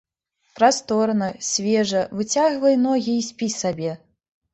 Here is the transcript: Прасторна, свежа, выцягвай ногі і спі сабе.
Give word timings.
Прасторна, 0.59 1.27
свежа, 1.49 2.01
выцягвай 2.21 2.75
ногі 2.87 3.13
і 3.19 3.27
спі 3.29 3.51
сабе. 3.59 3.91